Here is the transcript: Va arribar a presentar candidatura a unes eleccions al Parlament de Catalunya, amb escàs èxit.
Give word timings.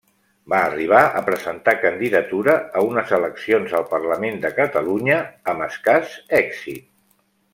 Va 0.51 0.59
arribar 0.69 1.01
a 1.19 1.21
presentar 1.27 1.73
candidatura 1.83 2.55
a 2.79 2.83
unes 2.87 3.13
eleccions 3.19 3.75
al 3.81 3.85
Parlament 3.93 4.41
de 4.47 4.53
Catalunya, 4.61 5.21
amb 5.55 5.67
escàs 5.67 6.17
èxit. 6.43 6.91